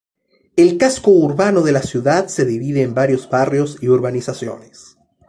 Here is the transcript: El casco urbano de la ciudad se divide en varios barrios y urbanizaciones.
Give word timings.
El 0.55 0.79
casco 0.79 1.11
urbano 1.11 1.61
de 1.61 1.71
la 1.71 1.83
ciudad 1.83 2.25
se 2.27 2.43
divide 2.43 2.81
en 2.81 2.95
varios 2.95 3.29
barrios 3.29 3.77
y 3.81 3.87
urbanizaciones. 3.89 4.97